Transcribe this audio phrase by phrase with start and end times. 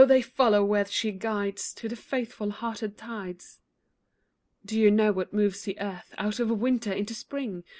[0.07, 3.59] they follow where she guides, Do the faithful hearted tides.
[4.65, 7.63] Do you know what moves the earth Out of winter into spring?